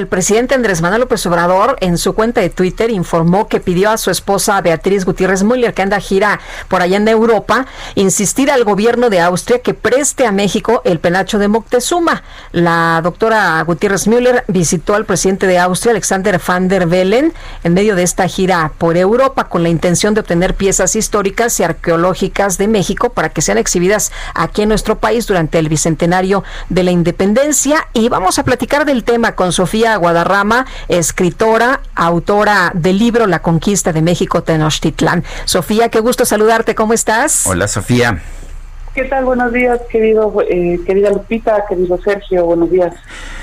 [0.00, 3.98] El presidente Andrés Manuel López Obrador en su cuenta de Twitter informó que pidió a
[3.98, 9.10] su esposa Beatriz Gutiérrez Müller, que anda gira por allá en Europa, insistir al gobierno
[9.10, 12.22] de Austria que preste a México el penacho de Moctezuma.
[12.52, 17.94] La doctora Gutiérrez Müller visitó al presidente de Austria, Alexander van der Bellen, en medio
[17.94, 22.68] de esta gira por Europa con la intención de obtener piezas históricas y arqueológicas de
[22.68, 27.86] México para que sean exhibidas aquí en nuestro país durante el bicentenario de la independencia.
[27.92, 33.92] Y vamos a platicar del tema con Sofía Guadarrama, escritora, autora del libro La conquista
[33.92, 35.24] de México Tenochtitlán.
[35.44, 37.46] Sofía, qué gusto saludarte, ¿cómo estás?
[37.46, 38.22] Hola Sofía.
[38.94, 39.24] ¿Qué tal?
[39.24, 42.92] Buenos días, querido, eh, querida Lupita, querido Sergio, buenos días.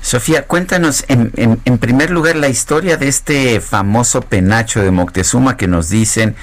[0.00, 1.32] Sofía, cuéntanos en,
[1.64, 6.34] en, primer lugar la historia de este famoso penacho de Moctezuma que nos dicen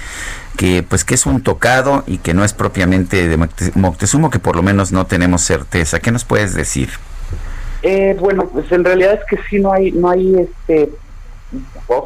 [0.55, 3.38] que pues que es un tocado y que no es propiamente de
[3.75, 6.00] Moctezuma, que por lo menos no tenemos certeza.
[6.00, 6.89] ¿Qué nos puedes decir?
[7.88, 10.89] Eh, bueno, pues en realidad es que sí no hay, no hay este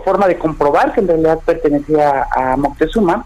[0.04, 3.26] forma de comprobar que en realidad pertenecía a Moctezuma,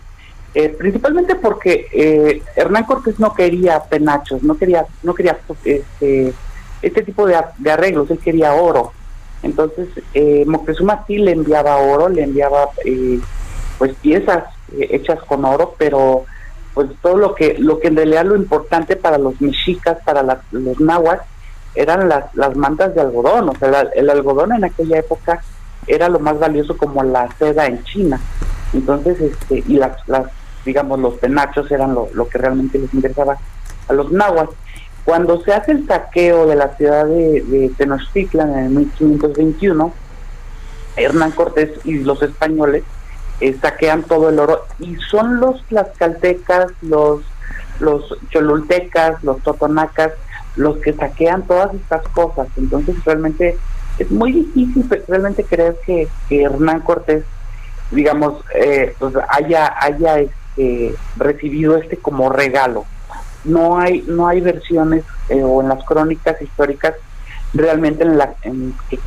[0.53, 6.33] eh, principalmente porque eh, Hernán Cortés no quería penachos, no quería, no quería este,
[6.83, 7.35] este tipo de,
[7.71, 8.93] arreglos, él quería oro.
[9.41, 9.88] Entonces
[10.45, 12.69] Moctezuma sí le enviaba oro, le enviaba
[13.79, 14.43] pues piezas
[14.77, 16.25] hechas con oro, pero
[16.75, 20.79] pues todo lo que lo que en realidad lo importante para los mexicas, para los
[20.79, 21.21] nahuas,
[21.75, 25.41] eran las, las mantas de algodón, o sea, el algodón en aquella época
[25.88, 28.19] era lo más valioso como la seda en China.
[28.73, 30.28] Entonces, este, y las, las
[30.66, 33.38] digamos, los penachos eran lo, lo que realmente les interesaba
[33.88, 34.50] a los nahuas.
[35.06, 39.94] Cuando se hace el saqueo de la ciudad de, Tenochtitlan en 1521,
[40.95, 42.84] Hernán Cortés y los españoles
[43.41, 47.22] eh, saquean todo el oro y son los tlaxcaltecas, los,
[47.79, 50.13] los cholultecas, los totonacas,
[50.56, 52.47] los que saquean todas estas cosas.
[52.58, 53.58] Entonces realmente
[54.00, 57.24] es muy difícil realmente creer que, Hernán Cortés,
[57.91, 62.86] digamos, eh, pues haya, haya este, recibido este como regalo.
[63.44, 66.96] No hay, no hay versiones eh, o en las crónicas históricas
[67.53, 68.34] realmente en la,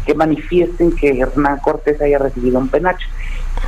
[0.05, 3.07] que, manifiesten que Hernán Cortés haya recibido un penacho.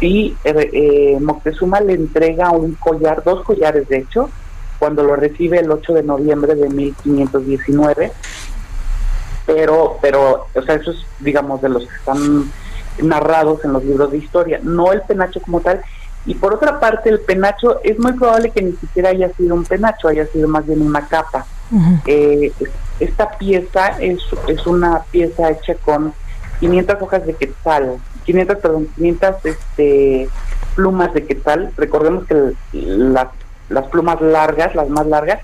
[0.01, 4.31] Y eh, Moctezuma le entrega un collar, dos collares de hecho,
[4.79, 8.13] cuando lo recibe el 8 de noviembre de 1519.
[9.47, 12.51] Pero, pero, o sea, eso es, digamos, de los que están
[13.03, 15.81] narrados en los libros de historia, no el penacho como tal.
[16.27, 19.65] Y por otra parte, el penacho es muy probable que ni siquiera haya sido un
[19.65, 21.47] penacho, haya sido más bien una capa.
[22.07, 22.53] Eh,
[23.01, 24.19] esta pieza es,
[24.49, 26.13] es una pieza hecha con
[26.61, 30.29] 500 hojas de quetzal, 500, perdón, 500 este,
[30.75, 31.73] plumas de quetzal.
[31.77, 33.31] Recordemos que la
[33.69, 35.41] las plumas largas, las más largas,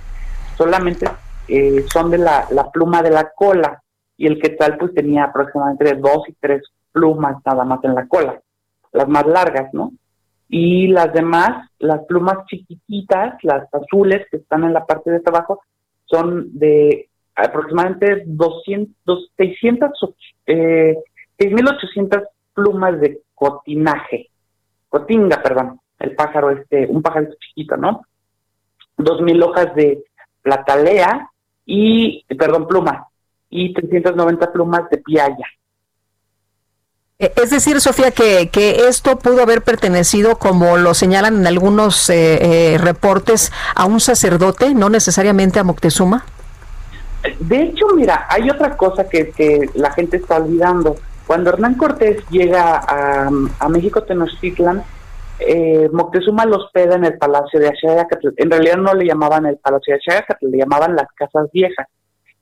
[0.56, 1.06] solamente
[1.48, 3.82] eh, son de la, pluma de la cola
[4.16, 6.62] y el quetzal pues tenía aproximadamente dos y tres
[6.92, 8.40] plumas nada más en la cola,
[8.92, 9.92] las más largas, ¿no?
[10.48, 15.60] Y las demás, las plumas chiquititas, las azules que están en la parte de abajo,
[16.04, 19.91] son de aproximadamente 200, 600,
[20.46, 20.96] eh,
[21.38, 24.30] 6.800 plumas de cotinaje,
[24.88, 28.02] cotinga, perdón, el pájaro este, un pájaro chiquito, ¿no?
[28.97, 30.03] Dos mil hojas de
[30.43, 31.31] platalea
[31.66, 33.09] y, perdón, pluma,
[33.50, 35.47] y 390 plumas de piaya.
[37.19, 42.10] Eh, es decir, Sofía, que, que, esto pudo haber pertenecido, como lo señalan en algunos
[42.10, 46.25] eh, eh, reportes, a un sacerdote, no necesariamente a Moctezuma.
[47.38, 50.97] De hecho, mira, hay otra cosa que, que la gente está olvidando.
[51.27, 54.83] Cuando Hernán Cortés llega a, a México Tenochtitlan,
[55.39, 58.28] eh, Moctezuma los hospeda en el Palacio de Axayacatl.
[58.36, 61.89] En realidad no le llamaban el Palacio de Axayacatl, le llamaban las casas viejas.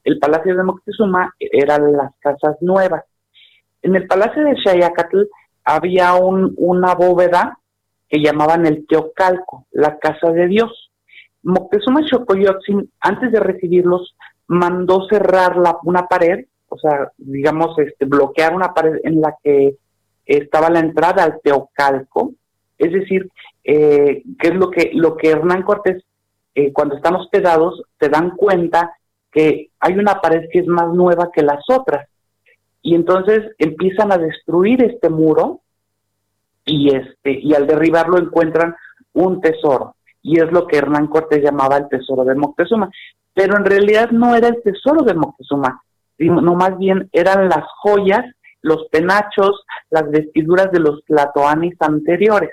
[0.04, 3.04] El Palacio de Moctezuma eran las casas nuevas.
[3.82, 5.22] En el Palacio de Axayacatl
[5.64, 7.58] había un, una bóveda
[8.08, 10.90] que llamaban el Teocalco, la casa de Dios.
[11.42, 14.14] Moctezuma Xocoyotzin, antes de recibirlos,
[14.48, 19.76] mandó cerrar la, una pared, o sea, digamos, este, bloquear una pared en la que
[20.26, 22.34] estaba la entrada al Teocalco,
[22.82, 23.30] es decir,
[23.64, 26.02] eh, ¿qué es lo que, lo que Hernán Cortés,
[26.54, 28.96] eh, cuando están hospedados, se dan cuenta
[29.30, 32.08] que hay una pared que es más nueva que las otras.
[32.82, 35.60] Y entonces empiezan a destruir este muro
[36.64, 38.74] y este y al derribarlo encuentran
[39.14, 39.96] un tesoro.
[40.20, 42.90] Y es lo que Hernán Cortés llamaba el tesoro de Moctezuma.
[43.32, 45.80] Pero en realidad no era el tesoro de Moctezuma
[46.18, 48.24] no más bien eran las joyas
[48.60, 52.50] los penachos las vestiduras de los tlatoanis anteriores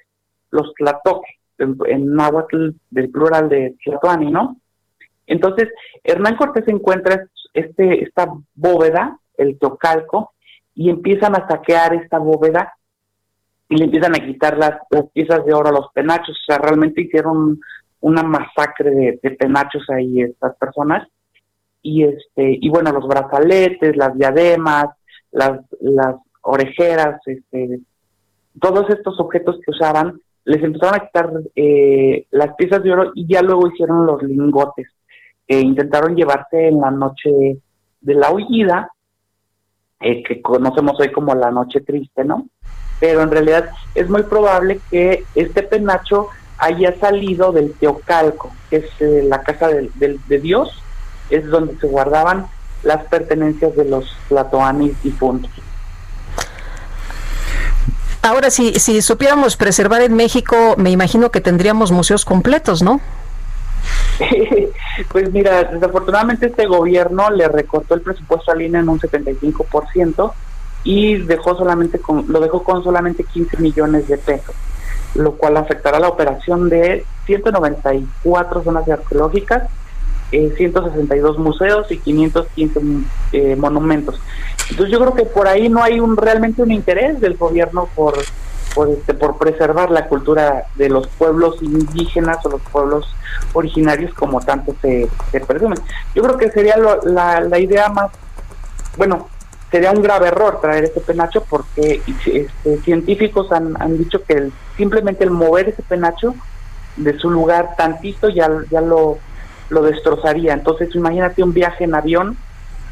[0.52, 4.58] los tlatoque en, en náhuatl del plural de tlatoani no
[5.28, 5.70] entonces
[6.04, 10.34] Hernán Cortés encuentra este esta bóveda el tocalco
[10.76, 12.74] y empiezan a saquear esta bóveda
[13.70, 14.80] y le empiezan a quitar las,
[15.14, 16.36] piezas de oro a los penachos.
[16.42, 17.60] O sea, realmente hicieron
[18.02, 21.08] una masacre de, penachos ahí estas personas.
[21.82, 24.88] Y este, y bueno, los brazaletes, las diademas,
[25.32, 27.80] las, las orejeras, este,
[28.60, 30.20] todos estos objetos que usaban,
[30.50, 34.88] les empezaron a quitar eh, las piezas de oro y ya luego hicieron los lingotes
[35.48, 37.30] que intentaron llevarse en la noche
[38.02, 38.92] de la huida,
[40.00, 42.48] eh, que conocemos hoy como la noche triste, ¿no?
[43.00, 49.02] pero en realidad es muy probable que este penacho haya salido del Teocalco, que es
[49.02, 50.84] eh, la casa de, Dios,
[51.30, 52.48] es donde se guardaban
[52.84, 55.52] las pertenencias de los platoanis difuntos.
[58.22, 63.00] Ahora, si, si supiéramos preservar en México, me imagino que tendríamos museos completos, ¿no?
[65.12, 70.34] pues mira, desafortunadamente este gobierno le recortó el presupuesto al INE en un 75%,
[70.84, 74.56] y dejó solamente con, lo dejó con solamente 15 millones de pesos,
[75.16, 79.70] lo cual afectará la operación de 194 zonas arqueológicas,
[80.32, 82.80] eh, 162 museos y 515
[83.34, 84.20] eh, monumentos.
[84.70, 88.16] Entonces yo creo que por ahí no hay un realmente un interés del gobierno por
[88.76, 93.14] por, este, por preservar la cultura de los pueblos indígenas o los pueblos
[93.54, 95.80] originarios como tanto se, se presumen.
[96.14, 98.12] Yo creo que sería la, la idea más,
[98.96, 99.28] bueno,
[99.72, 105.32] sería un grave error traer ese penacho porque este, científicos han, dicho que simplemente el
[105.32, 106.34] mover ese penacho
[106.98, 109.20] de su lugar tantito ya, ya lo,
[109.70, 110.54] lo destrozaría.
[110.54, 112.38] Entonces imagínate un viaje en avión,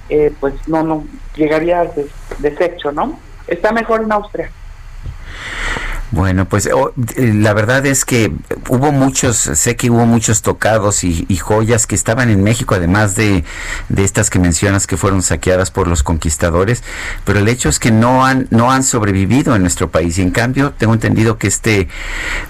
[0.10, 2.08] eh, pues no, no, llegaría de,
[2.40, 3.20] deshecho, ¿no?
[3.48, 4.52] Está mejor en Austria.
[6.12, 8.32] Bueno, pues oh, eh, la verdad es que
[8.70, 13.44] hubo muchos, sé que hubo muchos tocados y, joyas que estaban en México, además de,
[13.90, 16.84] de, estas que mencionas que fueron saqueadas por los conquistadores,
[17.26, 20.32] pero el hecho es que no han, no han sobrevivido en nuestro país y en
[20.32, 21.90] cambio tengo entendido que este,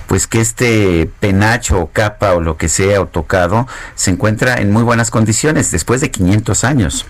[0.06, 4.72] pues que este penacho o capa o lo que sea o tocado se encuentra en
[4.72, 7.06] muy buenas condiciones después de 500 años.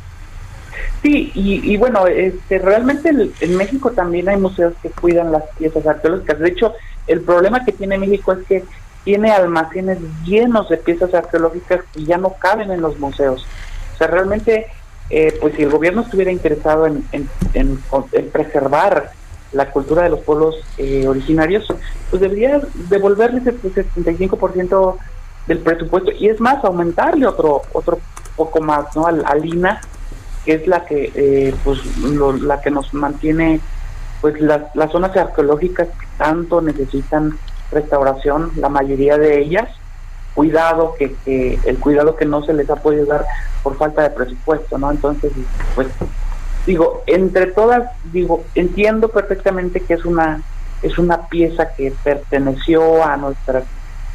[1.01, 6.39] Sí, y, bueno, este, realmente en, México también hay museos que cuidan las piezas arqueológicas.
[6.39, 6.73] De hecho,
[7.05, 8.63] el problema que tiene México es que
[9.03, 13.45] tiene almacenes llenos de piezas arqueológicas que ya no caben en los museos.
[13.94, 14.67] O sea, realmente,
[15.09, 17.79] eh, pues si el gobierno estuviera interesado en, en,
[18.31, 19.11] preservar
[19.53, 21.67] la cultura de los pueblos eh, originarios,
[22.09, 22.59] pues debería
[22.89, 24.97] devolverles el 75%
[25.45, 27.99] del presupuesto y es más, aumentarle otro otro
[28.35, 29.07] poco más, ¿no?
[29.07, 29.79] Al, al INA
[30.47, 31.77] que es la que eh, pues
[32.41, 33.59] la que nos mantiene
[34.21, 37.38] pues las, las zonas arqueológicas que tanto necesitan
[37.69, 39.69] restauración la mayoría de ellas.
[40.35, 43.25] Cuidado que, que el cuidado que no se les ha podido dar
[43.61, 45.33] por falta de presupuesto no entonces
[45.75, 45.88] pues
[46.65, 50.42] digo entre todas digo entiendo perfectamente que es una
[50.83, 53.66] es una pieza que perteneció a nuestras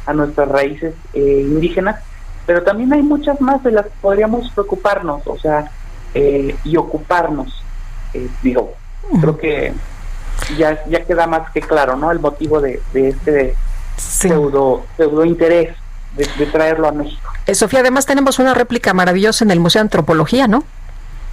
[0.07, 2.01] a nuestras raíces eh, indígenas
[2.47, 5.69] pero también hay muchas más de las que podríamos preocuparnos o sea
[6.13, 7.63] eh, y ocuparnos.
[8.13, 8.73] Eh, digo,
[9.19, 9.73] creo que
[10.57, 12.11] ya, ya queda más que claro, ¿no?
[12.11, 13.55] El motivo de, este
[13.97, 15.75] pseudo, pseudo interés
[16.15, 17.31] de, traerlo a México.
[17.47, 20.63] Eh, Sofía, además tenemos una réplica maravillosa en el Museo de Antropología, ¿no?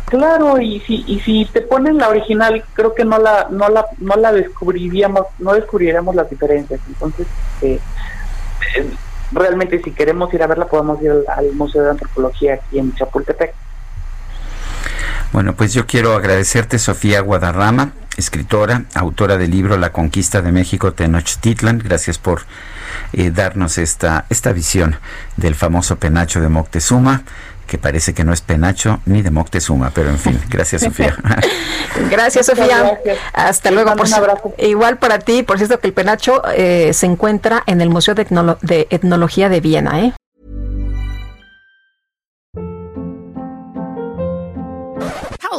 [0.07, 3.87] Claro, y si, y si te ponen la original, creo que no la, no la,
[3.99, 6.81] no la descubriríamos, no descubriríamos las diferencias.
[6.89, 7.27] Entonces,
[9.33, 13.55] realmente si queremos ir a verla, podemos ir al Museo de Antropología aquí en Chapultepec.
[15.33, 20.93] Bueno, pues yo quiero agradecerte, Sofía Guadarrama, escritora, autora del libro La conquista de México
[20.93, 21.79] Tenochtitlan.
[21.79, 22.43] Gracias por
[23.13, 24.97] eh, darnos esta, esta visión
[25.37, 27.23] del famoso penacho de Moctezuma
[27.71, 31.17] que parece que no es penacho ni de Moctezuma, pero en fin, gracias Sofía.
[32.11, 32.99] gracias Sofía.
[33.33, 33.95] Hasta luego.
[33.95, 34.55] Por un abrazo.
[34.59, 38.27] Igual para ti, por cierto que el penacho eh, se encuentra en el Museo de,
[38.63, 40.13] de Etnología de Viena, ¿eh?